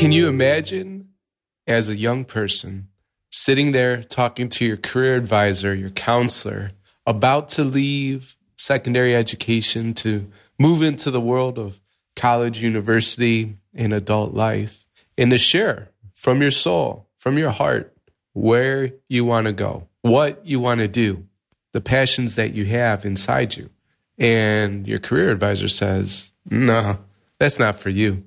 [0.00, 1.10] Can you imagine
[1.66, 2.88] as a young person
[3.30, 6.70] sitting there talking to your career advisor, your counselor,
[7.06, 10.26] about to leave secondary education to
[10.58, 11.82] move into the world of
[12.16, 14.86] college, university, and adult life,
[15.18, 17.94] and to share from your soul, from your heart,
[18.32, 21.26] where you want to go, what you want to do,
[21.72, 23.68] the passions that you have inside you.
[24.16, 27.00] And your career advisor says, no,
[27.38, 28.24] that's not for you.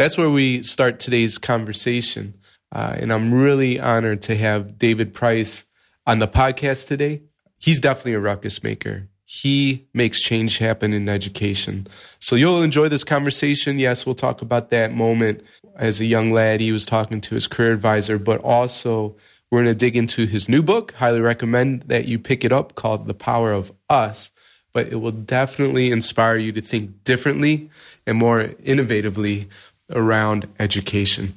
[0.00, 2.32] That's where we start today's conversation.
[2.72, 5.66] Uh, and I'm really honored to have David Price
[6.06, 7.20] on the podcast today.
[7.58, 9.10] He's definitely a ruckus maker.
[9.26, 11.86] He makes change happen in education.
[12.18, 13.78] So you'll enjoy this conversation.
[13.78, 15.42] Yes, we'll talk about that moment
[15.76, 16.60] as a young lad.
[16.60, 19.16] He was talking to his career advisor, but also
[19.50, 20.92] we're going to dig into his new book.
[20.92, 24.30] Highly recommend that you pick it up called The Power of Us.
[24.72, 27.68] But it will definitely inspire you to think differently
[28.06, 29.48] and more innovatively
[29.92, 31.34] around education.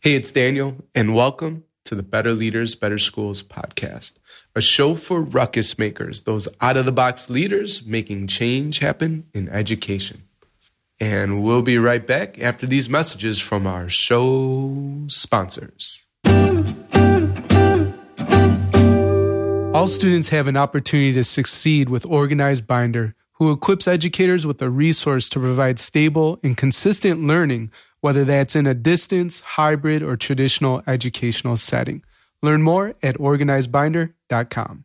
[0.00, 4.14] Hey, it's Daniel, and welcome to the Better Leaders, Better Schools podcast,
[4.54, 9.48] a show for ruckus makers, those out of the box leaders making change happen in
[9.48, 10.22] education.
[11.00, 16.04] And we'll be right back after these messages from our show sponsors.
[19.74, 24.68] All students have an opportunity to succeed with Organized Binder, who equips educators with a
[24.68, 30.82] resource to provide stable and consistent learning, whether that's in a distance, hybrid, or traditional
[30.86, 32.02] educational setting.
[32.42, 34.84] Learn more at organizedbinder.com.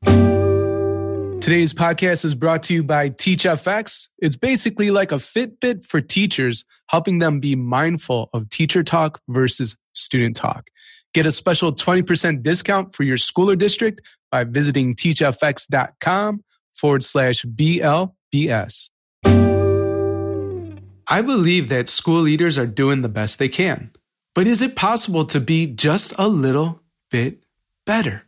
[1.42, 4.08] Today's podcast is brought to you by TeachFX.
[4.20, 9.76] It's basically like a Fitbit for teachers, helping them be mindful of teacher talk versus
[9.94, 10.70] student talk.
[11.14, 14.02] Get a special 20% discount for your school or district
[14.32, 17.44] by visiting teachfx.com forward slash
[18.34, 18.90] BLBS.
[21.08, 23.92] I believe that school leaders are doing the best they can.
[24.34, 27.44] But is it possible to be just a little bit
[27.86, 28.24] better?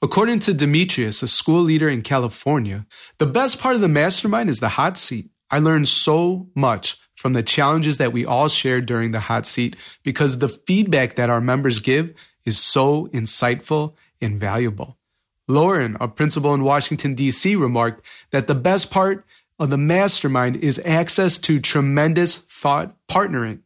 [0.00, 2.86] According to Demetrius, a school leader in California,
[3.18, 5.30] the best part of the mastermind is the hot seat.
[5.50, 9.76] I learned so much from the challenges that we all shared during the hot seat
[10.02, 14.98] because the feedback that our members give is so insightful and valuable.
[15.46, 19.26] Lauren, a principal in Washington, D.C., remarked that the best part
[19.58, 23.60] of the mastermind is access to tremendous thought partnering.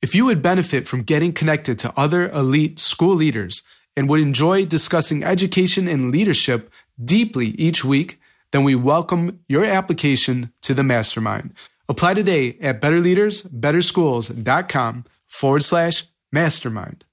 [0.00, 3.62] If you would benefit from getting connected to other elite school leaders
[3.96, 6.70] and would enjoy discussing education and leadership
[7.02, 8.20] deeply each week,
[8.52, 11.54] then we welcome your application to the mastermind.
[11.88, 17.04] Apply today at betterleadersbetterschools.com forward slash mastermind.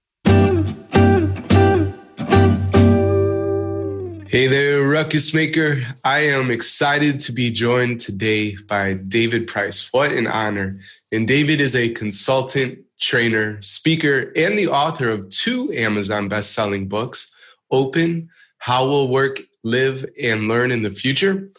[4.31, 5.84] Hey there, Ruckus Maker.
[6.06, 9.92] I am excited to be joined today by David Price.
[9.92, 10.78] What an honor.
[11.12, 17.30] And David is a consultant, trainer, speaker, and the author of two Amazon best-selling books,
[17.72, 21.50] Open, How We'll Work, Live, and Learn in the Future,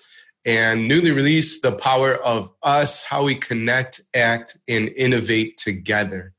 [0.46, 6.32] and newly released The Power of Us, How We Connect, Act, and Innovate Together.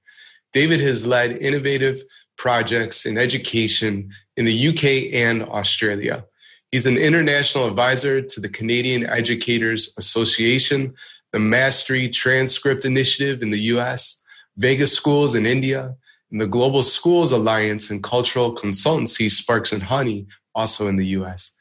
[0.52, 2.02] David has led innovative
[2.38, 6.26] projects in education in the UK and Australia.
[6.72, 10.96] He's an international advisor to the Canadian Educators Association,
[11.32, 14.22] the Mastery Transcript Initiative in the US,
[14.58, 15.96] Vega Schools in India,
[16.32, 21.52] and the Global Schools Alliance and cultural consultancy Sparks and Honey, also in the US.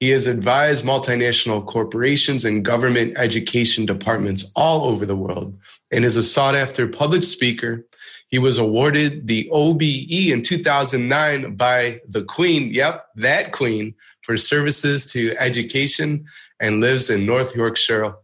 [0.00, 5.56] He has advised multinational corporations and government education departments all over the world
[5.90, 7.86] and is a sought after public speaker
[8.32, 15.04] he was awarded the OBE in 2009 by the Queen, yep, that Queen, for services
[15.12, 16.24] to education
[16.58, 18.14] and lives in North Yorkshire,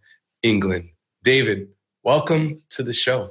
[0.42, 0.88] England.
[1.24, 1.68] David,
[2.04, 3.30] welcome to the show.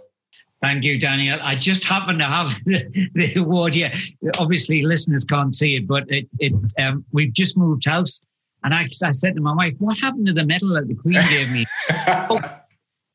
[0.61, 1.39] Thank you, Daniel.
[1.41, 3.91] I just happen to have the, award here.
[4.37, 8.21] Obviously, listeners can't see it, but it, it um, we've just moved house.
[8.63, 11.19] And I, I said to my wife, What happened to the medal that the Queen
[11.29, 11.65] gave me?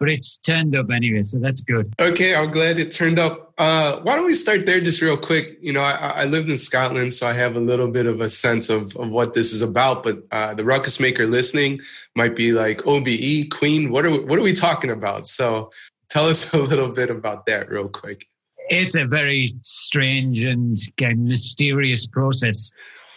[0.02, 1.94] but it's turned up anyway, so that's good.
[2.00, 3.54] Okay, I'm glad it turned up.
[3.56, 5.58] Uh, why don't we start there just real quick?
[5.60, 8.28] You know, I, I, lived in Scotland, so I have a little bit of a
[8.28, 10.02] sense of, of what this is about.
[10.02, 11.81] But uh, the ruckus maker listening
[12.16, 15.28] might be like, OBE, Queen, what are we, what are we talking about?
[15.28, 15.70] So
[16.10, 18.26] tell us a little bit about that real quick.
[18.70, 22.72] It's a very strange and again, mysterious process.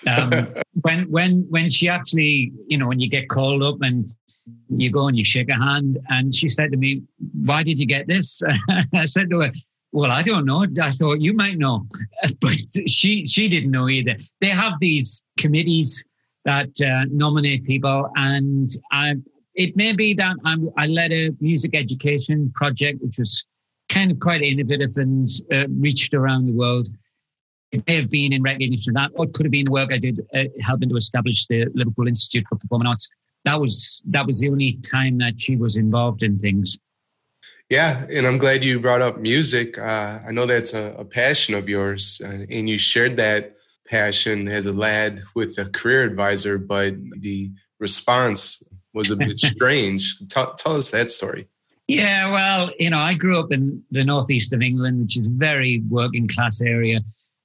[0.06, 0.54] Um,
[0.84, 4.14] when when when she actually, you know, when you get called up and
[4.70, 5.98] you go and you shake a hand.
[6.10, 7.02] And she said to me,
[7.34, 8.42] Why did you get this?
[8.94, 9.52] I said to her,
[9.92, 10.66] Well, I don't know.
[10.82, 11.86] I thought you might know.
[12.42, 12.58] But
[12.88, 14.16] she, she didn't know either.
[14.42, 16.04] They have these committees
[16.46, 18.10] that uh, nominate people.
[18.16, 19.16] And I,
[19.56, 23.46] it may be that I'm, I led a music education project, which was
[23.90, 26.88] kind of quite innovative and uh, reached around the world.
[27.72, 29.92] It may have been in recognition of that, or it could have been the work
[29.92, 33.10] I did uh, helping to establish the Liverpool Institute for Performing Arts.
[33.46, 36.78] That was that was the only time that she was involved in things.
[37.70, 39.78] Yeah, and I'm glad you brought up music.
[39.78, 43.56] Uh, I know that's a, a passion of yours, uh, and you shared that
[43.88, 48.62] passion as a lad with a career advisor, but the response
[48.94, 50.16] was a bit strange.
[50.30, 51.48] Tell, tell us that story.
[51.88, 55.34] Yeah, well, you know, I grew up in the northeast of England, which is a
[55.34, 57.00] very working class area.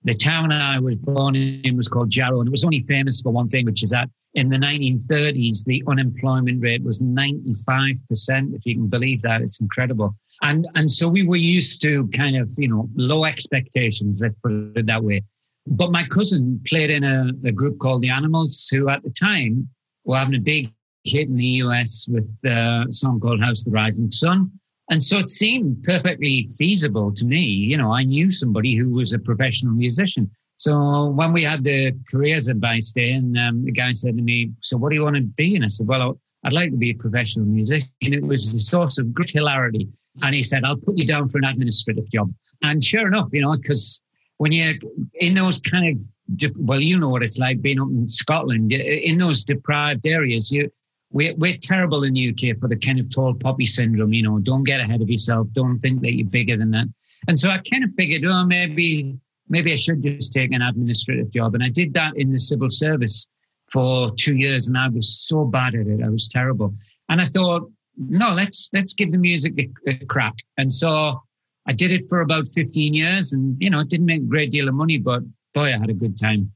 [0.04, 3.32] The town I was born in was called Jarrow, and it was only famous for
[3.32, 8.74] one thing, which is that in the 1930s, the unemployment rate was 95%, if you
[8.74, 9.40] can believe that.
[9.40, 10.12] It's incredible.
[10.42, 14.52] And, and so we were used to kind of, you know, low expectations, let's put
[14.76, 15.22] it that way.
[15.66, 19.68] But my cousin played in a, a group called The Animals, who at the time
[20.04, 20.72] were having a big
[21.04, 24.50] hit in the US with uh, a song called House of the Rising Sun.
[24.90, 27.40] And so it seemed perfectly feasible to me.
[27.40, 30.30] You know, I knew somebody who was a professional musician.
[30.60, 34.50] So when we had the careers advice day, and um, the guy said to me,
[34.60, 36.90] "So what do you want to be?" And I said, "Well, I'd like to be
[36.90, 39.88] a professional musician." It was a source of great hilarity.
[40.20, 42.30] And he said, "I'll put you down for an administrative job."
[42.62, 44.02] And sure enough, you know, because
[44.36, 44.74] when you're
[45.14, 49.16] in those kind of well, you know what it's like being up in Scotland in
[49.16, 50.52] those deprived areas.
[50.52, 50.70] You
[51.10, 54.12] we're, we're terrible in the UK for the kind of tall poppy syndrome.
[54.12, 55.46] You know, don't get ahead of yourself.
[55.52, 56.88] Don't think that you're bigger than that.
[57.28, 59.18] And so I kind of figured, oh, maybe,
[59.50, 61.54] maybe I should just take an administrative job.
[61.54, 63.28] And I did that in the civil service
[63.70, 66.00] for two years, and I was so bad at it.
[66.02, 66.72] I was terrible.
[67.08, 70.34] And I thought, no, let's let's give the music a, a crack.
[70.56, 71.20] And so
[71.66, 74.50] I did it for about 15 years, and you know, it didn't make a great
[74.50, 76.52] deal of money, but boy, I had a good time.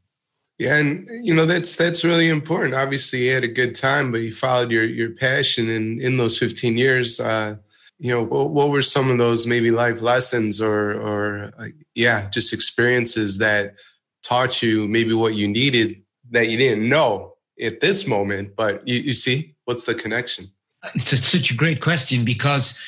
[0.58, 2.75] Yeah, and you know that's that's really important.
[2.75, 6.38] Obviously, you had a good time, but you followed your your passion, and in those
[6.38, 7.56] 15 years, uh,
[8.04, 12.28] you know, what, what, were some of those maybe life lessons or or uh, yeah,
[12.28, 13.76] just experiences that
[14.22, 18.96] taught you maybe what you needed that you didn't know at this moment, but you,
[18.96, 20.50] you see, what's the connection?
[20.94, 22.78] It's such a great question because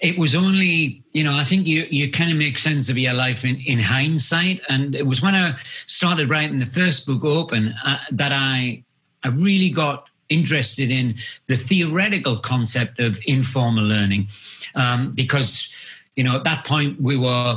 [0.00, 3.14] it was only you know i think you you kind of make sense of your
[3.14, 7.72] life in in hindsight and it was when i started writing the first book open
[7.82, 8.84] uh, that i
[9.24, 11.14] i really got interested in
[11.46, 14.26] the theoretical concept of informal learning
[14.74, 15.70] um, because
[16.16, 17.56] you know at that point we were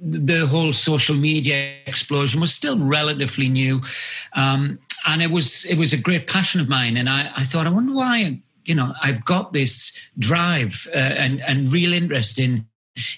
[0.00, 3.80] the whole social media explosion was still relatively new
[4.34, 7.66] um, and it was it was a great passion of mine and i, I thought
[7.66, 12.66] i wonder why you know, I've got this drive uh, and and real interest in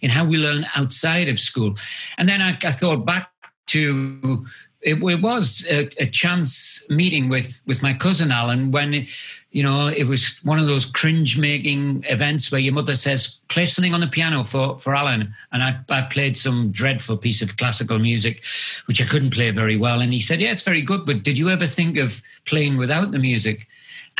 [0.00, 1.74] in how we learn outside of school.
[2.16, 3.30] And then I, I thought back
[3.68, 4.46] to
[4.82, 9.06] it, it was a, a, chance meeting with with my cousin Alan when.
[9.52, 13.66] you know, it was one of those cringe making events where your mother says, play
[13.66, 15.34] something on the piano for, for Alan.
[15.50, 18.44] And I, I played some dreadful piece of classical music,
[18.86, 20.00] which I couldn't play very well.
[20.02, 23.10] And he said, yeah, it's very good, but did you ever think of playing without
[23.10, 23.66] the music?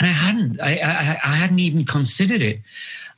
[0.01, 0.61] and I hadn't.
[0.61, 2.61] I, I, I hadn't even considered it.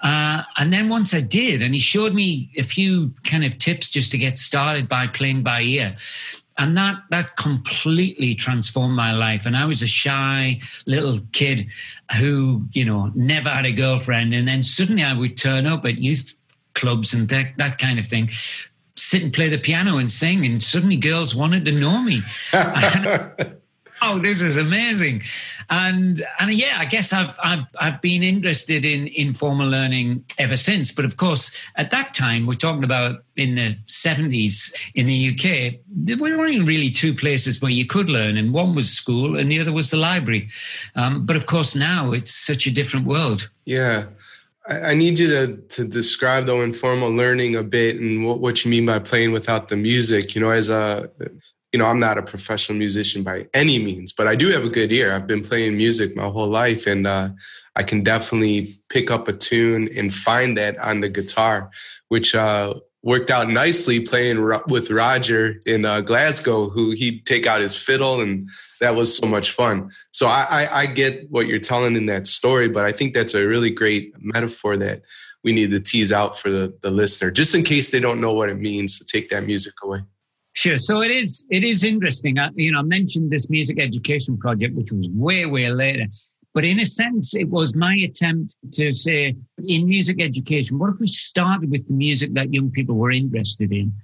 [0.01, 3.89] Uh, and then once I did, and he showed me a few kind of tips
[3.89, 5.97] just to get started by playing by ear.
[6.59, 9.47] And that that completely transformed my life.
[9.47, 11.67] And I was a shy little kid
[12.19, 14.35] who, you know, never had a girlfriend.
[14.35, 16.35] And then suddenly I would turn up at youth
[16.75, 18.31] clubs and that, that kind of thing
[18.95, 22.21] sit and play the piano and sing and suddenly girls wanted to know me
[24.03, 25.23] oh, this is amazing.
[25.71, 30.93] And and yeah, I guess I've I've I've been interested in informal learning ever since.
[30.93, 35.81] But of course, at that time, we're talking about in the seventies in the UK,
[35.89, 39.51] there were only really two places where you could learn, and one was school, and
[39.51, 40.49] the other was the library.
[40.95, 43.49] Um, but of course, now it's such a different world.
[43.65, 44.07] Yeah.
[44.69, 48.71] I need you to to describe the informal learning a bit and what, what you
[48.71, 50.37] mean by playing without the music.
[50.37, 51.11] You know, as a
[51.73, 54.69] you know, I'm not a professional musician by any means, but I do have a
[54.69, 55.13] good ear.
[55.13, 57.31] I've been playing music my whole life, and uh,
[57.75, 61.71] I can definitely pick up a tune and find that on the guitar,
[62.09, 67.63] which uh, worked out nicely playing with Roger in uh, Glasgow, who he'd take out
[67.63, 68.51] his fiddle, and
[68.81, 69.91] that was so much fun.
[70.11, 73.35] So I, I, I get what you're telling in that story, but I think that's
[73.35, 75.03] a really great metaphor that
[75.43, 78.33] we need to tease out for the, the listener, just in case they don't know
[78.33, 80.03] what it means to take that music away.
[80.55, 80.79] Sure.
[80.79, 81.47] So it is.
[81.51, 82.39] It is interesting.
[82.39, 86.07] I, you know, I mentioned this music education project, which was way, way later.
[86.55, 89.35] But in a sense, it was my attempt to say,
[89.67, 93.73] in music education, what if we started with the music that young people were interested
[93.73, 93.95] in?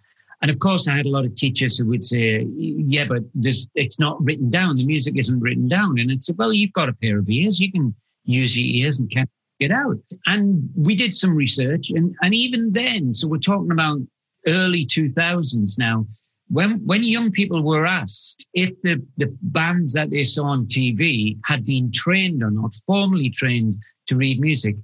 [0.41, 3.69] And of course, I had a lot of teachers who would say, "Yeah, but this,
[3.75, 4.77] it's not written down.
[4.77, 7.59] The music isn't written down." And it's well, you've got a pair of ears.
[7.59, 9.27] You can use your ears and can.
[9.59, 9.99] it out.
[10.27, 13.99] And we did some research, and, and even then, so we're talking about
[14.47, 16.07] early 2000s now,
[16.49, 21.39] when when young people were asked if the, the bands that they saw on TV
[21.45, 23.77] had been trained or not, formally trained
[24.07, 24.77] to read music,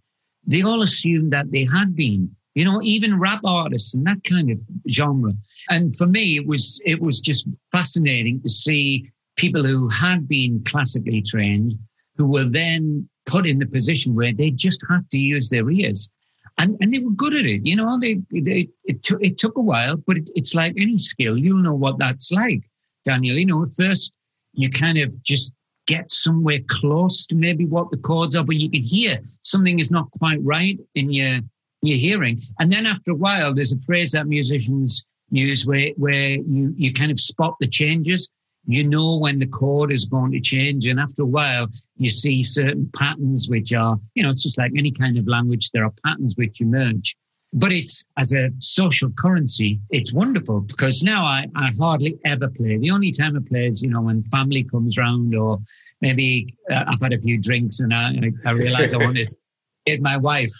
[0.46, 2.34] they all assumed that they had been.
[2.54, 5.32] You know, even rap artists and that kind of genre.
[5.70, 10.62] And for me, it was it was just fascinating to see people who had been
[10.64, 11.76] classically trained,
[12.16, 16.12] who were then put in the position where they just had to use their ears
[16.58, 17.66] and and they were good at it.
[17.66, 20.98] You know, they they it took it took a while, but it, it's like any
[20.98, 21.36] skill.
[21.36, 22.62] You'll know what that's like,
[23.04, 23.36] Daniel.
[23.36, 24.12] You know, first
[24.52, 25.52] you kind of just
[25.86, 29.90] get somewhere close to maybe what the chords are, but you can hear something is
[29.90, 31.40] not quite right in your
[31.82, 36.36] your hearing, and then after a while, there's a phrase that musicians use where where
[36.46, 38.30] you you kind of spot the changes
[38.66, 40.86] you know when the chord is going to change.
[40.86, 44.72] And after a while, you see certain patterns which are, you know, it's just like
[44.76, 47.16] any kind of language, there are patterns which emerge.
[47.52, 52.78] But it's as a social currency, it's wonderful because now I, I hardly ever play.
[52.78, 55.60] The only time I play is, you know, when family comes round or
[56.00, 59.34] maybe uh, I've had a few drinks and I, I realize I want to
[59.86, 60.50] hit my wife.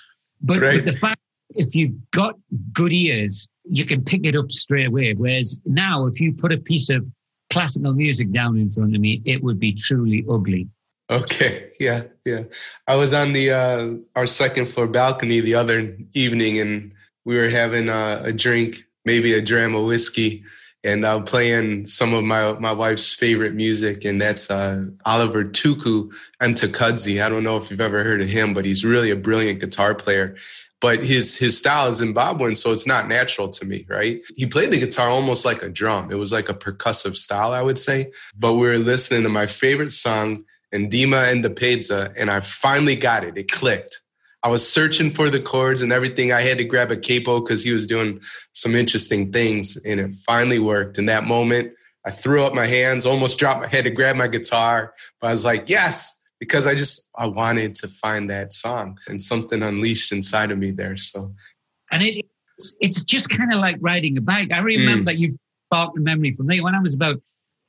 [0.41, 0.77] But, right.
[0.77, 1.21] but the fact
[1.51, 2.37] if you've got
[2.73, 5.15] good ears, you can pick it up straight away.
[5.15, 7.05] Whereas now, if you put a piece of
[7.51, 10.69] classical music down in front of me, it would be truly ugly.
[11.11, 12.45] Okay, yeah, yeah.
[12.89, 16.93] I was on the uh, our second floor balcony the other evening, and
[17.25, 20.45] we were having a, a drink, maybe a dram of whiskey,
[20.83, 26.11] and I'm playing some of my my wife's favorite music, and that's uh, Oliver Tuku
[26.41, 27.23] Mtukudzi.
[27.23, 29.95] I don't know if you've ever heard of him, but he's really a brilliant guitar
[29.95, 30.37] player
[30.81, 34.21] but his his style is Zimbabwean, so it's not natural to me, right?
[34.37, 36.11] He played the guitar almost like a drum.
[36.11, 38.13] It was like a percussive style, I would say.
[38.37, 43.39] But we were listening to my favorite song, Ndima Ndapedza, and I finally got it.
[43.39, 44.03] It clicked.
[44.43, 46.31] I was searching for the chords and everything.
[46.31, 48.21] I had to grab a capo because he was doing
[48.53, 50.99] some interesting things, and it finally worked.
[50.99, 51.73] In that moment,
[52.05, 55.31] I threw up my hands, almost dropped my head to grab my guitar, but I
[55.31, 60.13] was like, yes, because I just I wanted to find that song and something unleashed
[60.13, 60.97] inside of me there.
[60.97, 61.35] So,
[61.91, 62.25] and it,
[62.57, 64.53] it's it's just kind of like riding a bike.
[64.53, 65.19] I remember mm.
[65.19, 65.35] you've
[65.67, 67.17] sparked a memory for me when I was about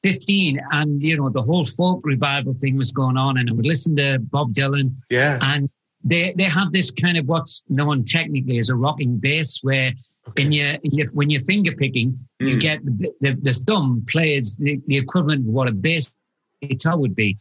[0.03, 3.65] 15 and you know the whole folk revival thing was going on and I would
[3.65, 5.67] listen to Bob Dylan yeah and
[6.03, 9.93] they they have this kind of what's known technically as a rocking bass where
[10.27, 10.43] okay.
[10.43, 12.50] in, your, in your when you're finger picking mm.
[12.50, 16.13] you get the, the, the thumb plays the, the equivalent of what a bass
[16.62, 17.36] guitar would be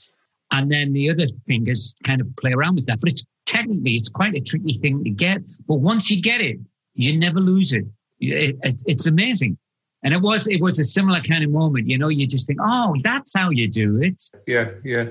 [0.55, 3.01] and then the other fingers kind of play around with that.
[3.01, 5.43] But it's technically it's quite a tricky thing to get.
[5.67, 6.59] But once you get it,
[6.95, 7.85] you never lose it.
[8.21, 9.59] it, it it's amazing.
[10.03, 11.89] And it was it was a similar kind of moment.
[11.89, 14.23] You know, you just think, oh, that's how you do it.
[14.47, 15.09] Yeah, yeah.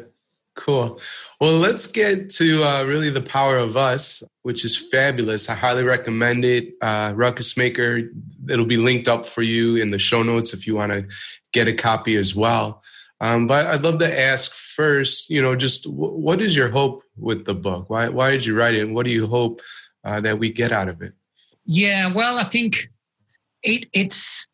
[0.55, 0.99] Cool.
[1.41, 5.49] Well, let's get to uh, really the power of us, which is fabulous.
[5.49, 6.75] I highly recommend it.
[6.79, 8.01] Uh, Ruckus Maker,
[8.47, 11.07] it'll be linked up for you in the show notes if you want to
[11.53, 12.83] get a copy as well.
[13.19, 17.03] Um, but I'd love to ask first, you know, just w- what is your hope
[17.17, 17.89] with the book?
[17.89, 18.81] Why, why did you write it?
[18.81, 19.61] And what do you hope
[20.03, 21.13] uh, that we get out of it?
[21.65, 22.89] Yeah, well, I think
[23.61, 24.47] it, it's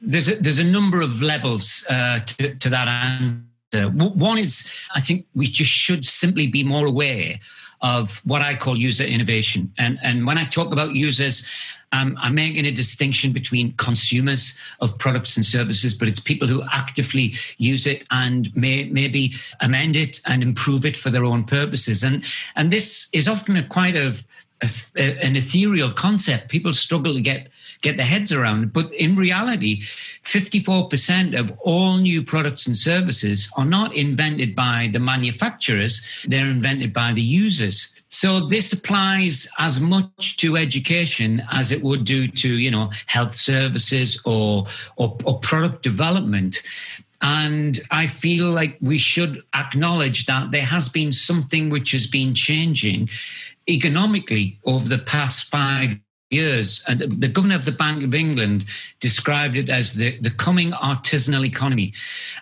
[0.00, 3.88] there's a, there's a number of levels uh, to, to that answer.
[3.90, 7.40] One is I think we just should simply be more aware
[7.80, 9.72] of what I call user innovation.
[9.78, 11.48] And and when I talk about users,
[11.92, 16.62] um, I'm making a distinction between consumers of products and services, but it's people who
[16.72, 22.02] actively use it and may maybe amend it and improve it for their own purposes.
[22.02, 22.24] And
[22.56, 24.16] and this is often a quite a,
[24.96, 26.48] an ethereal concept.
[26.48, 27.48] People struggle to get
[27.82, 28.72] get their heads around.
[28.72, 29.82] But in reality,
[30.22, 36.92] 54% of all new products and services are not invented by the manufacturers, they're invented
[36.92, 37.92] by the users.
[38.12, 43.34] So this applies as much to education as it would do to, you know, health
[43.34, 44.66] services or,
[44.96, 46.62] or, or product development.
[47.22, 52.34] And I feel like we should acknowledge that there has been something which has been
[52.34, 53.08] changing
[53.66, 55.96] economically over the past five
[56.30, 56.84] years.
[56.86, 58.66] And the governor of the Bank of England
[59.00, 61.94] described it as the, the coming artisanal economy.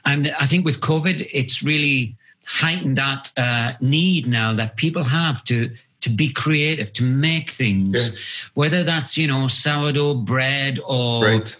[0.04, 2.16] And I think with COVID, it's really
[2.50, 7.88] heightened that uh, need now that people have to to be creative, to make things,
[7.92, 8.18] yeah.
[8.54, 11.56] whether that's you know sourdough bread or right.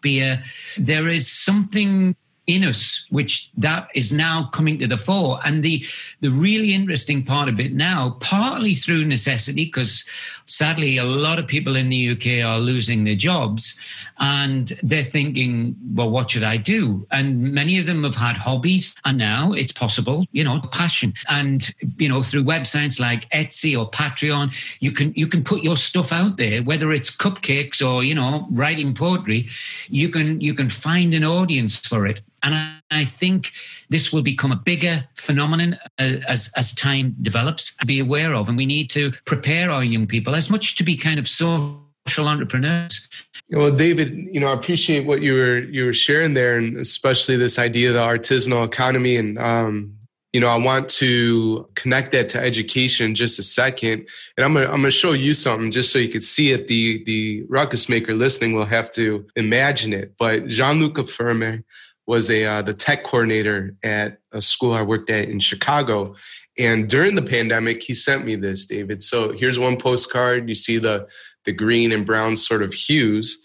[0.00, 0.42] beer.
[0.78, 2.16] There is something
[2.50, 5.38] in us, which that is now coming to the fore.
[5.44, 5.84] And the
[6.20, 10.04] the really interesting part of it now, partly through necessity, because
[10.46, 13.78] sadly a lot of people in the UK are losing their jobs,
[14.18, 17.06] and they're thinking, well, what should I do?
[17.10, 21.14] And many of them have had hobbies, and now it's possible, you know, passion.
[21.28, 25.76] And you know, through websites like Etsy or Patreon, you can you can put your
[25.76, 29.48] stuff out there, whether it's cupcakes or you know writing poetry.
[29.88, 32.20] You can you can find an audience for it.
[32.42, 33.52] And I, I think
[33.88, 38.48] this will become a bigger phenomenon uh, as, as time develops to be aware of.
[38.48, 41.80] And we need to prepare our young people as much to be kind of social
[42.18, 43.08] entrepreneurs.
[43.50, 47.36] Well, David, you know, I appreciate what you were you were sharing there, and especially
[47.36, 49.16] this idea of the artisanal economy.
[49.16, 49.96] And um,
[50.32, 54.06] you know, I want to connect that to education just a second.
[54.36, 56.68] And I'm gonna I'm gonna show you something just so you can see it.
[56.68, 60.14] The the ruckus maker listening will have to imagine it.
[60.16, 61.64] But Jean Luc Ferme
[62.06, 66.14] was a uh, the tech coordinator at a school I worked at in Chicago.
[66.58, 69.02] And during the pandemic, he sent me this, David.
[69.02, 70.48] So here's one postcard.
[70.48, 71.08] You see the
[71.44, 73.38] the green and brown sort of hues,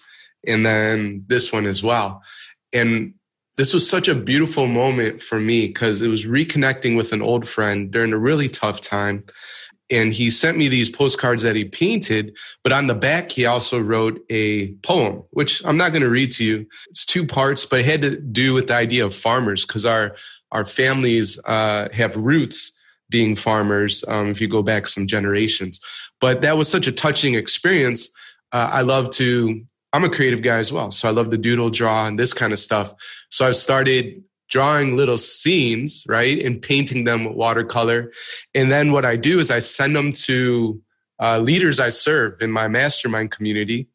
[0.45, 2.21] and then this one as well.
[2.73, 3.13] And
[3.57, 7.47] this was such a beautiful moment for me because it was reconnecting with an old
[7.47, 9.23] friend during a really tough time
[9.89, 13.79] and he sent me these postcards that he painted but on the back he also
[13.79, 16.65] wrote a poem which i'm not going to read to you.
[16.89, 20.15] It's two parts but it had to do with the idea of farmers because our
[20.51, 22.71] our families uh, have roots
[23.09, 25.79] being farmers um, if you go back some generations.
[26.21, 28.09] But that was such a touching experience.
[28.51, 31.69] Uh, i love to i'm a creative guy as well so i love to doodle
[31.69, 32.93] draw and this kind of stuff.
[33.29, 38.11] So i've started drawing little scenes, right, and painting them with watercolor.
[38.53, 40.81] And then what I do is I send them to
[41.21, 43.87] uh, leaders I serve in my mastermind community.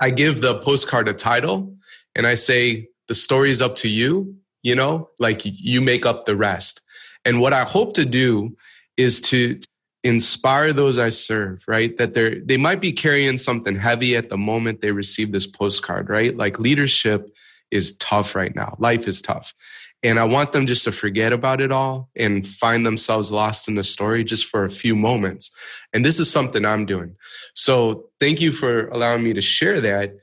[0.00, 1.74] I give the postcard a title
[2.14, 6.24] and I say, the story is up to you, you know, like you make up
[6.24, 6.80] the rest.
[7.24, 8.56] And what I hope to do
[8.96, 9.58] is to
[10.02, 11.96] inspire those I serve, right?
[11.96, 16.10] That they're, they might be carrying something heavy at the moment they receive this postcard,
[16.10, 16.36] right?
[16.36, 17.30] Like leadership
[17.70, 18.76] is tough right now.
[18.78, 19.54] Life is tough.
[20.04, 23.74] And I want them just to forget about it all and find themselves lost in
[23.74, 25.50] the story just for a few moments.
[25.92, 27.16] And this is something I'm doing.
[27.54, 30.14] So thank you for allowing me to share that.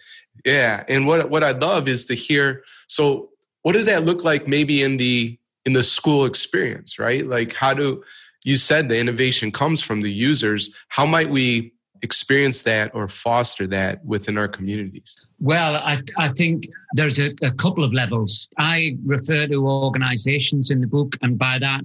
[0.46, 0.84] Yeah.
[0.88, 2.64] And what, what I'd love is to hear.
[2.88, 3.30] So
[3.64, 7.28] what does that look like maybe in the, in the school experience, right?
[7.28, 8.04] Like how do,
[8.44, 10.74] you said the innovation comes from the users.
[10.90, 15.18] How might we experience that or foster that within our communities?
[15.40, 18.50] Well, I, I think there's a, a, couple of levels.
[18.58, 21.82] I refer to organizations in the book, and by that,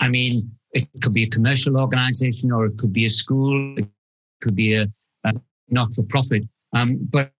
[0.00, 3.88] I mean it could be a commercial organization or it could be a school, it
[4.42, 4.86] could be a,
[5.24, 5.32] a
[5.70, 6.42] not for profit.
[6.72, 7.32] Um, but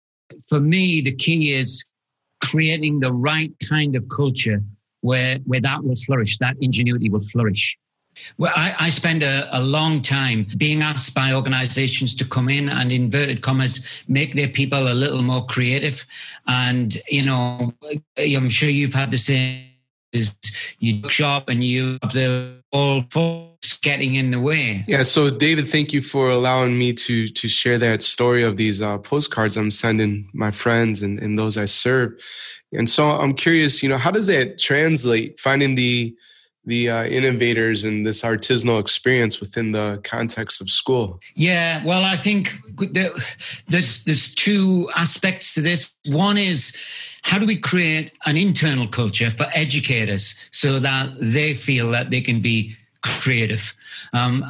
[0.49, 1.85] for me, the key is
[2.43, 4.63] creating the right kind of culture
[5.01, 7.79] where, where that will flourish, that ingenuity will flourish.
[8.39, 12.69] Well, I, I spend a, a, long time being asked by organizations to come in
[12.69, 16.05] and, inverted commas, make their people a little more creative.
[16.47, 17.73] And, you know,
[18.19, 19.65] I'm sure you've had the same.
[20.79, 24.83] You shop and you have the all folks getting in the way.
[24.89, 25.03] Yeah.
[25.03, 28.97] So, David, thank you for allowing me to to share that story of these uh,
[28.99, 32.13] postcards I'm sending my friends and, and those I serve.
[32.73, 35.39] And so, I'm curious, you know, how does that translate?
[35.39, 36.17] Finding the
[36.67, 41.21] the uh, innovators and this artisanal experience within the context of school?
[41.35, 42.59] Yeah, well, I think
[43.69, 45.95] there's there's two aspects to this.
[46.07, 46.77] One is
[47.23, 52.21] how do we create an internal culture for educators so that they feel that they
[52.21, 53.75] can be creative.
[54.13, 54.45] Um,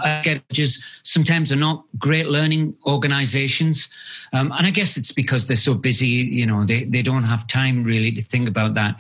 [0.53, 3.89] just sometimes are not great learning organizations.
[4.33, 7.47] Um, and I guess it's because they're so busy, you know, they, they don't have
[7.47, 8.97] time really to think about that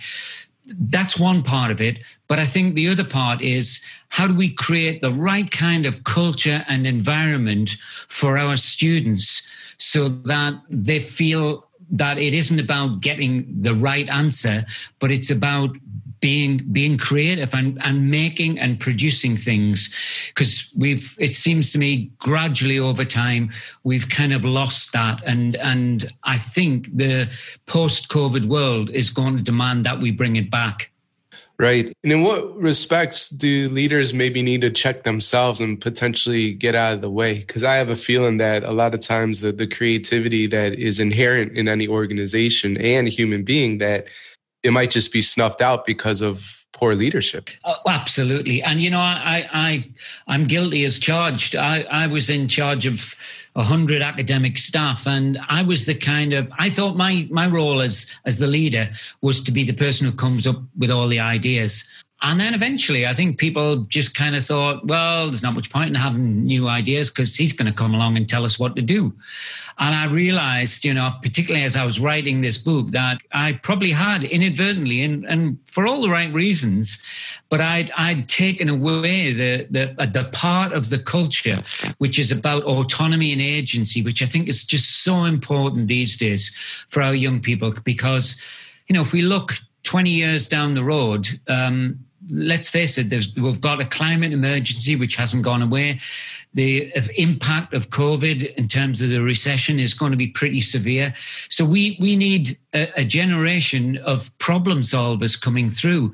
[0.66, 1.98] that's one part of it.
[2.28, 6.04] But I think the other part is how do we create the right kind of
[6.04, 7.76] culture and environment
[8.08, 9.46] for our students
[9.78, 14.64] so that they feel that it isn't about getting the right answer,
[14.98, 15.70] but it's about
[16.20, 19.94] being being creative and and making and producing things
[20.28, 23.50] because we've it seems to me gradually over time
[23.84, 27.28] we've kind of lost that and and I think the
[27.66, 30.90] post covid world is going to demand that we bring it back
[31.58, 31.90] Right.
[32.02, 36.92] And in what respects do leaders maybe need to check themselves and potentially get out
[36.92, 37.38] of the way?
[37.38, 41.00] Because I have a feeling that a lot of times the, the creativity that is
[41.00, 44.06] inherent in any organization and human being that
[44.66, 47.48] it might just be snuffed out because of poor leadership.
[47.64, 48.62] Oh, absolutely.
[48.62, 49.90] And you know, I I
[50.26, 51.56] I'm guilty as charged.
[51.56, 53.14] I I was in charge of
[53.56, 58.06] hundred academic staff, and I was the kind of I thought my my role as
[58.26, 58.90] as the leader
[59.22, 61.88] was to be the person who comes up with all the ideas.
[62.26, 65.90] And then eventually, I think people just kind of thought, well, there's not much point
[65.90, 68.82] in having new ideas because he's going to come along and tell us what to
[68.82, 69.14] do.
[69.78, 73.92] And I realized, you know, particularly as I was writing this book, that I probably
[73.92, 77.00] had inadvertently, and, and for all the right reasons,
[77.48, 81.62] but I'd, I'd taken away the, the, uh, the part of the culture
[81.98, 86.52] which is about autonomy and agency, which I think is just so important these days
[86.88, 88.42] for our young people because,
[88.88, 89.52] you know, if we look
[89.84, 95.16] 20 years down the road, um, let's face it, we've got a climate emergency which
[95.16, 96.00] hasn't gone away.
[96.54, 101.14] The impact of COVID in terms of the recession is going to be pretty severe.
[101.48, 106.12] So we we need a, a generation of problem solvers coming through,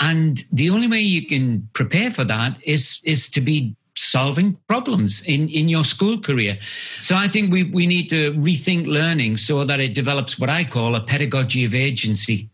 [0.00, 5.22] and the only way you can prepare for that is is to be solving problems
[5.26, 6.58] in, in your school career.
[7.00, 10.64] So I think we, we need to rethink learning so that it develops what I
[10.64, 12.48] call a pedagogy of agency.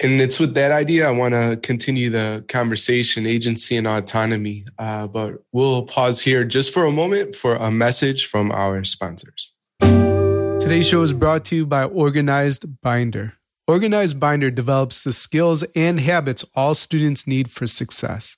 [0.00, 4.64] And it's with that idea I want to continue the conversation, agency and autonomy.
[4.78, 9.52] Uh, but we'll pause here just for a moment for a message from our sponsors.
[9.80, 13.34] Today's show is brought to you by Organized Binder.
[13.66, 18.36] Organized Binder develops the skills and habits all students need for success.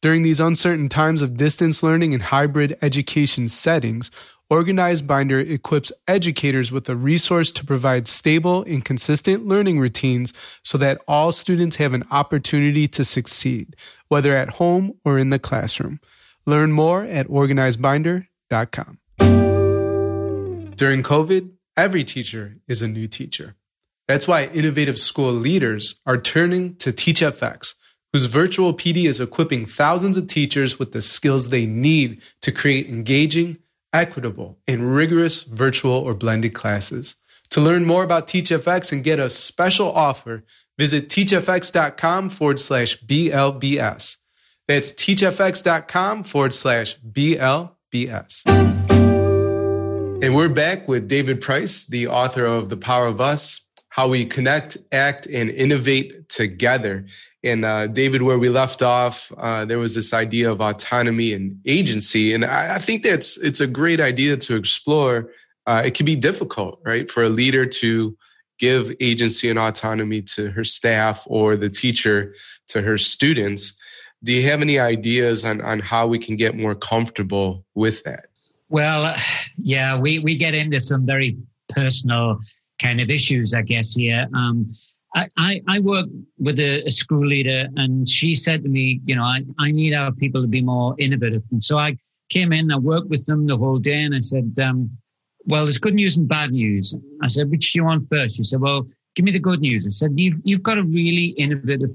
[0.00, 4.10] During these uncertain times of distance learning and hybrid education settings,
[4.52, 10.76] Organized Binder equips educators with a resource to provide stable and consistent learning routines so
[10.76, 13.74] that all students have an opportunity to succeed,
[14.08, 16.00] whether at home or in the classroom.
[16.44, 18.98] Learn more at organizedbinder.com.
[20.76, 23.54] During COVID, every teacher is a new teacher.
[24.06, 27.72] That's why innovative school leaders are turning to TeachFX,
[28.12, 32.90] whose virtual PD is equipping thousands of teachers with the skills they need to create
[32.90, 33.56] engaging,
[33.92, 37.16] equitable, and rigorous virtual or blended classes.
[37.50, 40.44] To learn more about TeachFX and get a special offer,
[40.78, 44.16] visit teachfx.com forward slash BLBS.
[44.68, 48.42] That's teachfx.com forward slash BLBS.
[50.22, 54.24] And we're back with David Price, the author of The Power of Us How We
[54.24, 57.06] Connect, Act, and Innovate Together.
[57.44, 61.60] And uh, David, where we left off, uh, there was this idea of autonomy and
[61.66, 65.30] agency, and I, I think that's it's a great idea to explore.
[65.66, 68.16] Uh, it can be difficult, right, for a leader to
[68.58, 72.34] give agency and autonomy to her staff or the teacher
[72.68, 73.74] to her students.
[74.22, 78.26] Do you have any ideas on on how we can get more comfortable with that?
[78.68, 79.16] Well,
[79.58, 81.36] yeah, we we get into some very
[81.68, 82.38] personal
[82.80, 84.28] kind of issues, I guess here.
[84.32, 84.66] Um,
[85.14, 86.06] I, I, work
[86.38, 89.92] with a, a, school leader and she said to me, you know, I, I need
[89.92, 91.42] our people to be more innovative.
[91.50, 91.96] And so I
[92.30, 94.90] came in, I worked with them the whole day and I said, um,
[95.44, 96.94] well, there's good news and bad news.
[97.22, 98.36] I said, which do you want first?
[98.36, 99.86] She said, well, give me the good news.
[99.86, 101.90] I said, you've, you've got a really innovative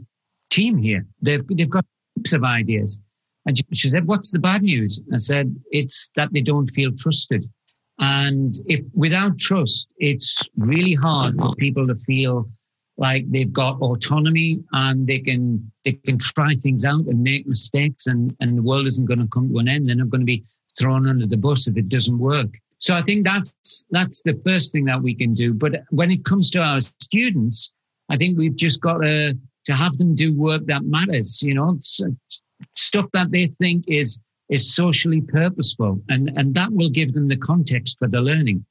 [0.49, 1.05] team here.
[1.21, 2.99] They've, they've got heaps of ideas.
[3.45, 5.01] And she said, what's the bad news?
[5.13, 7.49] I said, it's that they don't feel trusted.
[7.99, 12.47] And if without trust, it's really hard for people to feel
[12.97, 18.07] like they've got autonomy and they can they can try things out and make mistakes
[18.07, 19.87] and and the world isn't going to come to an end.
[19.87, 20.43] They're not going to be
[20.77, 22.49] thrown under the bus if it doesn't work.
[22.79, 25.53] So i think that's that's the first thing that we can do.
[25.53, 27.73] But when it comes to our students
[28.09, 31.79] i think we've just got to to have them do work that matters you know?
[32.71, 36.01] Stuff that they think is is socially purposeful.
[36.09, 38.65] And and that will give them the context for the learning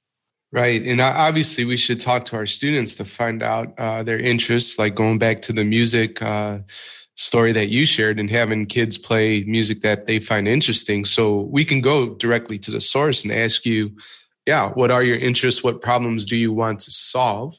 [0.52, 0.80] Right.
[0.82, 4.94] And obviously, we should talk to our students to find out uh, their interests, like
[4.94, 6.60] going back to the music uh,
[7.16, 11.04] story that you shared and having kids play music that they find interesting.
[11.04, 13.96] So we can go directly to the source and ask you,
[14.46, 15.64] yeah, what are your interests?
[15.64, 17.58] What problems do you want to solve?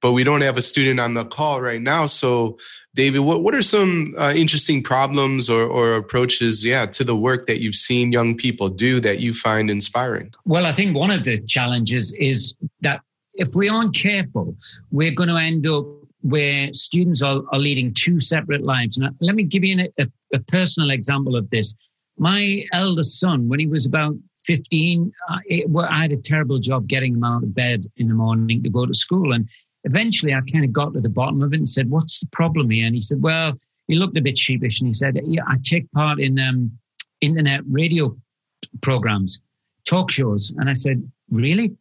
[0.00, 2.06] But we don't have a student on the call right now.
[2.06, 2.58] So
[2.94, 7.46] David, what, what are some uh, interesting problems or, or approaches, yeah, to the work
[7.46, 10.32] that you've seen young people do that you find inspiring?
[10.44, 13.00] Well, I think one of the challenges is that
[13.34, 14.56] if we aren't careful,
[14.90, 15.86] we're going to end up
[16.22, 18.98] where students are, are leading two separate lives.
[18.98, 21.74] Now, let me give you a, a personal example of this.
[22.18, 26.58] My eldest son, when he was about 15, uh, it, well, I had a terrible
[26.58, 29.32] job getting him out of bed in the morning to go to school.
[29.32, 29.48] And
[29.84, 32.70] eventually I kind of got to the bottom of it and said, What's the problem
[32.70, 32.86] here?
[32.86, 33.54] And he said, Well,
[33.88, 36.70] he looked a bit sheepish and he said, Yeah, I take part in um,
[37.20, 38.16] internet radio
[38.82, 39.42] programs,
[39.86, 40.52] talk shows.
[40.58, 41.76] And I said, Really?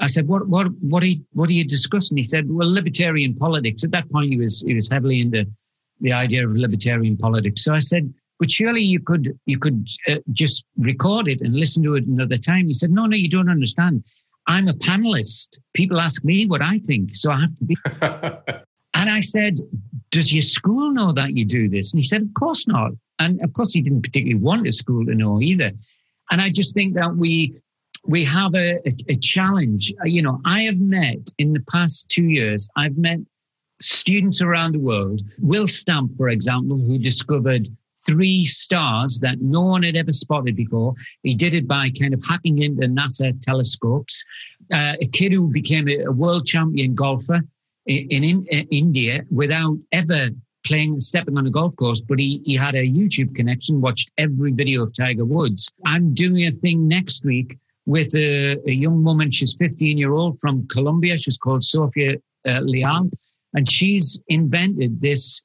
[0.00, 2.16] I said, what, what, what are you, what are you discussing?
[2.16, 3.84] He said, well, libertarian politics.
[3.84, 5.46] At that point, he was, he was heavily into
[6.00, 7.62] the idea of libertarian politics.
[7.62, 11.82] So I said, but surely you could you could uh, just record it and listen
[11.84, 12.66] to it another time.
[12.66, 14.04] He said, no, no, you don't understand.
[14.46, 15.58] I'm a panelist.
[15.74, 17.76] People ask me what I think, so I have to be.
[18.94, 19.58] and I said,
[20.10, 21.92] does your school know that you do this?
[21.92, 22.92] And he said, of course not.
[23.18, 25.72] And of course, he didn't particularly want the school to know either.
[26.30, 27.60] And I just think that we
[28.06, 29.92] we have a, a, a challenge.
[30.00, 33.18] Uh, you know, I have met in the past two years, I've met
[33.80, 35.22] students around the world.
[35.40, 37.68] Will Stamp, for example, who discovered
[38.06, 40.94] three stars that no one had ever spotted before.
[41.22, 44.24] He did it by kind of hacking into NASA telescopes.
[44.72, 47.40] Uh, a kid who became a, world champion golfer
[47.86, 50.30] in, in, in, India without ever
[50.64, 54.52] playing, stepping on a golf course, but he, he had a YouTube connection, watched every
[54.52, 55.70] video of Tiger Woods.
[55.84, 59.30] I'm doing a thing next week with a, a young woman.
[59.30, 61.18] She's 15 year old from Colombia.
[61.18, 63.10] She's called Sofia uh, Leal,
[63.52, 65.44] and she's invented this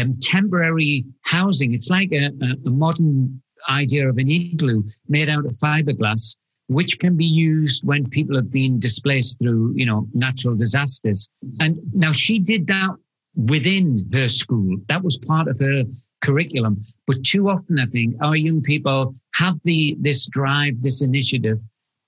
[0.00, 1.74] um, temporary housing.
[1.74, 2.30] It's like a,
[2.66, 6.36] a modern idea of an igloo made out of fiberglass,
[6.68, 11.28] which can be used when people have been displaced through, you know, natural disasters.
[11.58, 12.90] And now she did that
[13.36, 14.76] within her school.
[14.88, 15.84] That was part of her
[16.20, 16.80] curriculum.
[17.06, 21.58] But too often, I think our young people have the this drive, this initiative,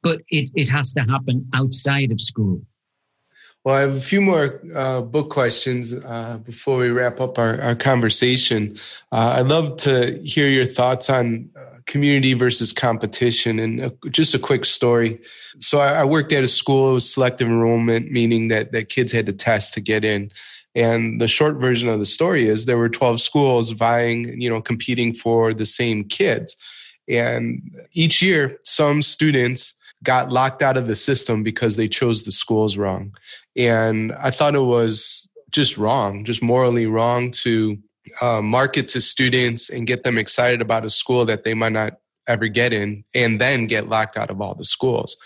[0.03, 2.61] but it, it has to happen outside of school.
[3.65, 7.61] Well, I have a few more uh, book questions uh, before we wrap up our,
[7.61, 8.77] our conversation.
[9.13, 14.35] Uh, I'd love to hear your thoughts on uh, community versus competition and uh, just
[14.35, 15.21] a quick story.
[15.61, 19.13] So, I, I, worked at a school, it was selective enrollment, meaning that, that kids
[19.13, 20.33] had to test to get in.
[20.75, 24.61] And the short version of the story is there were 12 schools vying, you know,
[24.61, 26.57] competing for the same kids.
[27.09, 32.33] And each year, some students got locked out of the system because they chose the
[32.33, 33.15] schools wrong.
[33.57, 37.79] And I thought it was just wrong, just morally wrong to
[38.21, 41.95] uh, market to students and get them excited about a school that they might not
[42.27, 45.17] ever get in and then get locked out of all the schools.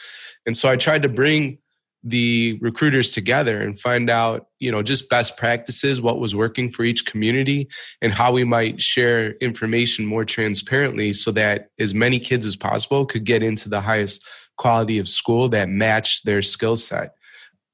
[0.44, 1.58] And so I tried to bring
[2.02, 6.84] the recruiters together and find out, you know, just best practices, what was working for
[6.84, 7.68] each community,
[8.00, 13.06] and how we might share information more transparently so that as many kids as possible
[13.06, 14.24] could get into the highest
[14.56, 17.14] quality of school that matched their skill set.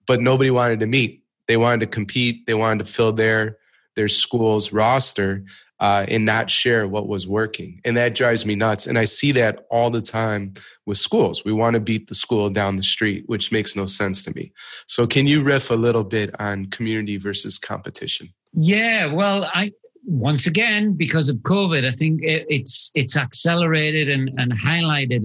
[0.06, 1.22] But nobody wanted to meet.
[1.48, 2.46] They wanted to compete.
[2.46, 3.58] They wanted to fill their
[3.94, 5.44] their school's roster
[5.82, 7.80] uh, and not share what was working.
[7.84, 8.86] And that drives me nuts.
[8.86, 10.54] And I see that all the time
[10.86, 11.44] with schools.
[11.44, 14.52] We want to beat the school down the street, which makes no sense to me.
[14.86, 18.32] So, can you riff a little bit on community versus competition?
[18.54, 19.72] Yeah, well, I
[20.04, 25.24] once again because of COVID, I think it, it's it's accelerated and, and highlighted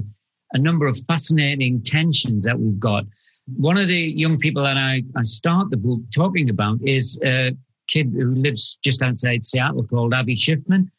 [0.54, 3.06] a number of fascinating tensions that we've got.
[3.56, 7.56] One of the young people that I, I start the book talking about is a
[7.88, 10.90] kid who lives just outside Seattle called Avi Schiffmann.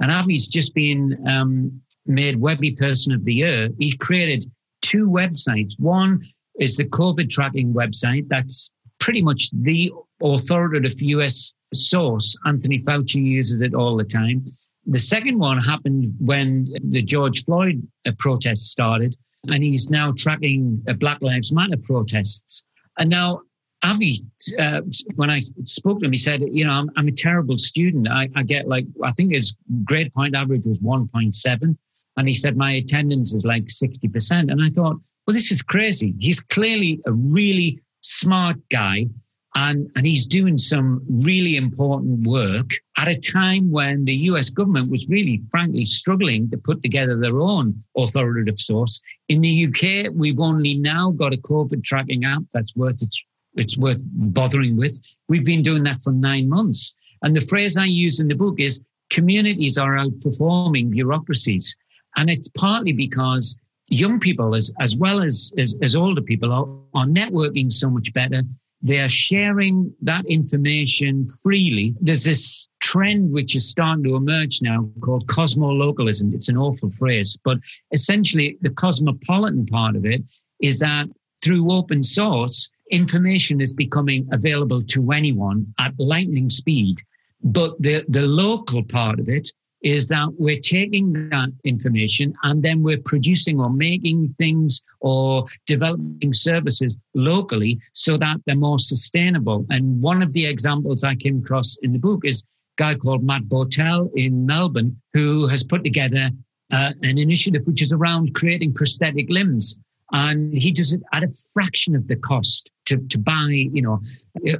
[0.00, 3.68] And Abby's just been um, made Webby Person of the Year.
[3.78, 4.44] He created
[4.80, 5.78] two websites.
[5.78, 6.22] One
[6.58, 8.26] is the COVID tracking website.
[8.28, 12.36] That's pretty much the authoritative US source.
[12.46, 14.44] Anthony Fauci uses it all the time.
[14.90, 20.82] The second one happened when the George Floyd uh, protests started, and he's now tracking
[20.88, 22.64] uh, Black Lives Matter protests.
[22.98, 23.42] And now
[23.84, 24.18] Avi,
[24.58, 24.80] uh,
[25.14, 28.08] when I spoke to him, he said, "You know, I'm, I'm a terrible student.
[28.08, 31.76] I, I, get like I think his grade point average was 1.7,
[32.16, 35.62] and he said my attendance is like 60 percent." And I thought, well, this is
[35.62, 36.16] crazy.
[36.18, 39.06] He's clearly a really smart guy
[39.56, 44.90] and, and he's doing some really important work at a time when the US government
[44.90, 49.00] was really, frankly, struggling to put together their own authoritative source.
[49.28, 53.20] In the UK, we've only now got a COVID tracking app that's worth it's,
[53.54, 55.00] it's worth bothering with.
[55.28, 56.94] We've been doing that for nine months.
[57.22, 61.76] And the phrase I use in the book is communities are outperforming bureaucracies.
[62.16, 63.58] And it's partly because
[63.88, 68.12] young people as, as well as, as, as older people are, are networking so much
[68.12, 68.42] better
[68.82, 71.94] they are sharing that information freely.
[72.00, 76.34] There's this trend which is starting to emerge now called cosmolocalism.
[76.34, 77.58] It's an awful phrase, but
[77.92, 80.22] essentially the cosmopolitan part of it
[80.60, 81.08] is that
[81.42, 86.98] through open source, information is becoming available to anyone at lightning speed.
[87.42, 89.50] But the, the local part of it
[89.82, 96.32] is that we're taking that information and then we're producing or making things or developing
[96.32, 99.66] services locally so that they're more sustainable.
[99.70, 103.24] And one of the examples I came across in the book is a guy called
[103.24, 106.30] Matt Bowtell in Melbourne who has put together
[106.72, 109.78] uh, an initiative which is around creating prosthetic limbs.
[110.12, 114.00] And he does it at a fraction of the cost to, to buy, you know,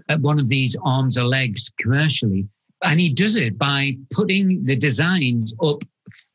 [0.09, 2.47] uh, one of these arms or legs commercially.
[2.83, 5.83] And he does it by putting the designs up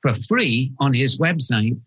[0.01, 1.77] for free on his website,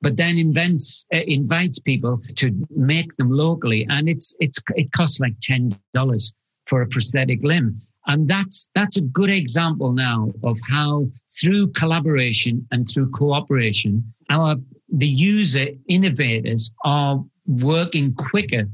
[0.00, 3.86] but then invents, uh, invites people to make them locally.
[3.88, 6.32] And it's, it's, it costs like $10
[6.66, 7.76] for a prosthetic limb.
[8.06, 11.08] And that's, that's a good example now of how
[11.40, 14.56] through collaboration and through cooperation, our,
[14.88, 18.64] the user innovators are working quicker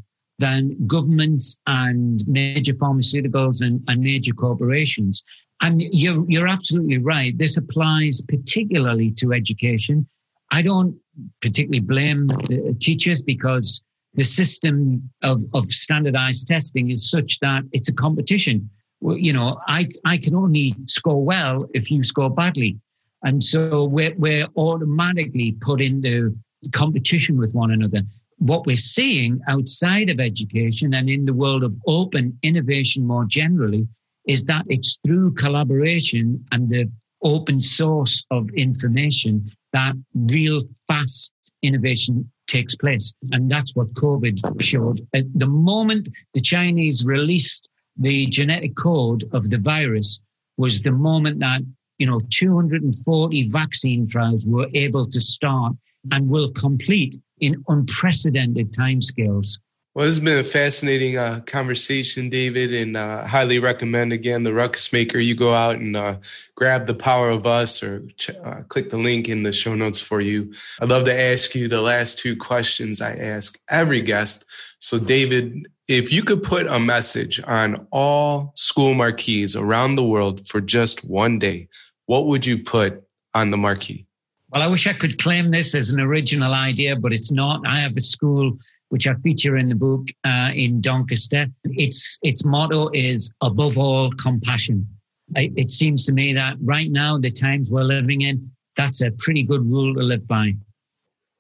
[0.43, 5.23] than governments and major pharmaceuticals and, and major corporations.
[5.61, 7.33] And you're, you're absolutely right.
[7.39, 10.05] This applies particularly to education.
[10.51, 10.99] I don't
[11.41, 13.83] particularly blame the teachers because
[14.15, 18.69] the system of, of standardized testing is such that it's a competition.
[19.01, 22.81] You know, I, I can only score well if you score badly.
[23.23, 26.35] And so we're, we're automatically put into
[26.71, 28.03] competition with one another.
[28.39, 33.87] What we're seeing outside of education and in the world of open innovation more generally
[34.27, 36.91] is that it's through collaboration and the
[37.23, 43.15] open source of information that real fast innovation takes place.
[43.31, 45.07] And that's what COVID showed.
[45.15, 50.21] At the moment the Chinese released the genetic code of the virus
[50.57, 51.63] was the moment that,
[51.99, 55.73] you know, 240 vaccine trials were able to start
[56.11, 59.59] and will complete in unprecedented timescales.
[59.95, 64.55] Well, this has been a fascinating uh, conversation, David, and uh, highly recommend again the
[64.55, 65.19] Ruckus Maker.
[65.19, 66.17] You go out and uh,
[66.55, 70.01] grab the Power of Us or ch- uh, click the link in the show notes
[70.01, 70.55] for you.
[70.81, 74.47] I'd love to ask you the last two questions I ask every guest.
[74.79, 80.49] So, David, if you could put a message on all school marquees around the world
[80.49, 81.69] for just one day,
[82.07, 83.03] what would you put
[83.35, 84.07] on the marquee?
[84.53, 87.67] Well, I wish I could claim this as an original idea, but it's not.
[87.67, 88.59] I have a school
[88.91, 91.47] which I feature in the book uh, in Doncaster.
[91.65, 94.87] Its its motto is above all compassion.
[95.35, 99.43] It seems to me that right now, the times we're living in, that's a pretty
[99.43, 100.53] good rule to live by.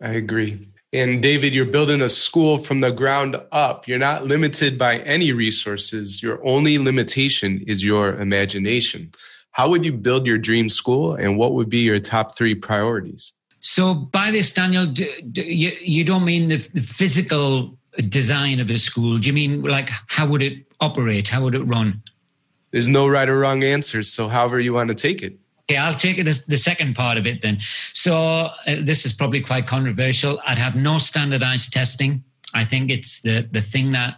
[0.01, 0.67] I agree.
[0.95, 3.87] And David, you're building a school from the ground up.
[3.87, 6.23] You're not limited by any resources.
[6.23, 9.13] Your only limitation is your imagination.
[9.53, 13.35] How would you build your dream school and what would be your top three priorities?
[13.61, 18.71] So by this, Daniel, do, do, you, you don't mean the, the physical design of
[18.71, 19.19] a school.
[19.19, 21.29] Do you mean like how would it operate?
[21.29, 22.03] How would it run?
[22.71, 24.11] There's no right or wrong answers.
[24.11, 25.39] So however you want to take it.
[25.71, 27.59] Okay, I'll take it as the second part of it then.
[27.93, 30.41] So uh, this is probably quite controversial.
[30.47, 32.25] I'd have no standardized testing.
[32.55, 34.17] I think it's the the thing that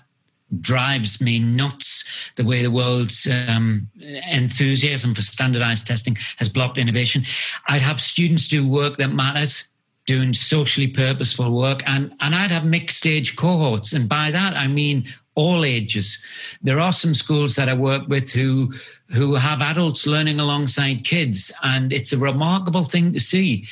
[0.60, 2.04] drives me nuts
[2.36, 3.88] the way the world's um,
[4.30, 7.22] enthusiasm for standardized testing has blocked innovation.
[7.68, 9.64] I'd have students do work that matters,
[10.06, 13.92] doing socially purposeful work, and, and I'd have mixed age cohorts.
[13.92, 16.22] And by that, I mean all ages.
[16.62, 18.72] There are some schools that I work with who
[19.14, 23.64] who have adults learning alongside kids, and it's a remarkable thing to see.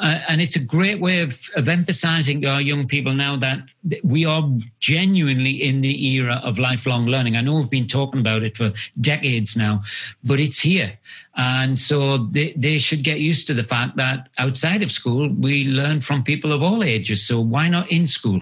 [0.00, 3.58] Uh, and it's a great way of, of emphasizing to our young people now that
[4.02, 4.48] we are
[4.80, 7.36] genuinely in the era of lifelong learning.
[7.36, 9.82] I know we've been talking about it for decades now,
[10.24, 10.98] but it's here.
[11.36, 15.64] And so they, they should get used to the fact that outside of school, we
[15.64, 17.26] learn from people of all ages.
[17.26, 18.40] So why not in school?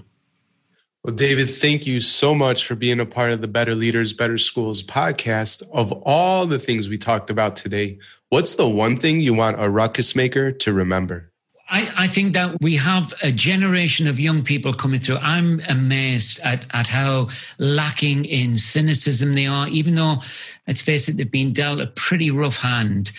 [1.04, 4.38] Well, David, thank you so much for being a part of the Better Leaders, Better
[4.38, 5.62] Schools podcast.
[5.70, 7.98] Of all the things we talked about today,
[8.30, 11.30] what's the one thing you want a ruckus maker to remember?
[11.74, 15.16] I, I, think that we have a generation of young people coming through.
[15.16, 20.22] I'm amazed at, at how lacking in cynicism they are, even though,
[20.68, 23.10] let's face it, they've been dealt a pretty rough hand.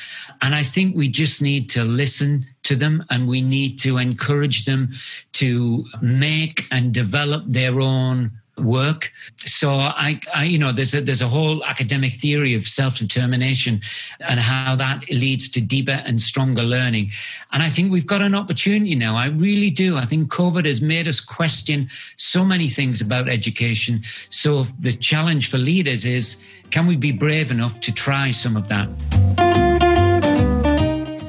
[0.41, 4.63] And I think we just need to listen to them and we need to encourage
[4.63, 4.93] them
[5.33, 9.11] to make and develop their own work.
[9.45, 13.81] So I, I, you know, there's a there's a whole academic theory of self determination
[14.21, 17.11] and how that leads to deeper and stronger learning.
[17.51, 19.15] And I think we've got an opportunity now.
[19.15, 19.97] I really do.
[19.97, 24.01] I think COVID has made us question so many things about education.
[24.29, 26.41] So the challenge for leaders is,
[26.71, 28.89] can we be brave enough to try some of that?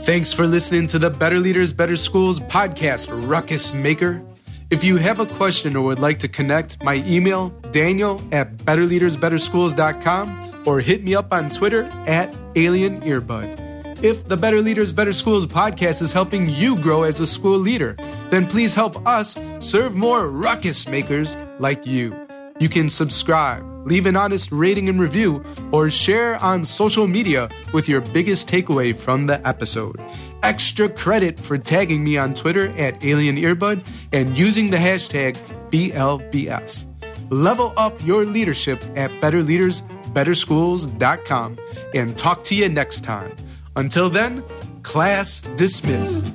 [0.07, 4.23] Thanks for listening to the Better Leaders, Better Schools podcast, Ruckus Maker.
[4.69, 10.63] If you have a question or would like to connect, my email, daniel at betterleadersbetterschools.com
[10.67, 14.05] or hit me up on Twitter at Alien Earbud.
[14.05, 17.95] If the Better Leaders, Better Schools podcast is helping you grow as a school leader,
[18.31, 22.17] then please help us serve more ruckus makers like you.
[22.59, 27.89] You can subscribe, leave an honest rating and review, or share on social media with
[27.89, 30.01] your biggest takeaway from the episode
[30.43, 35.37] extra credit for tagging me on Twitter at Alien Earbud and using the hashtag
[35.71, 36.87] BLBS.
[37.31, 41.59] Level up your leadership at betterleadersbetterschools.com
[41.95, 43.35] and talk to you next time.
[43.75, 44.45] Until then,
[44.83, 46.29] Class dismissed.